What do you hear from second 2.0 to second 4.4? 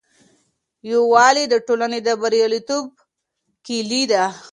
د بریالیتوب کیلي ده.